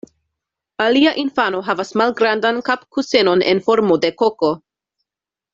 Alia 0.85 1.11
infano 1.23 1.59
havas 1.67 1.93
malgrandan 2.01 2.63
kapkusenon 2.71 3.47
en 3.53 3.63
formo 3.69 4.03
de 4.07 4.15
koko. 4.23 4.55